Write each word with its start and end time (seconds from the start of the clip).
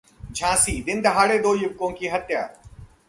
झांसी: 0.35 0.81
दिनदहाड़े 0.83 1.37
दो 1.39 1.53
युवकों 1.55 1.91
की 1.91 2.07
हत्या 2.07 2.41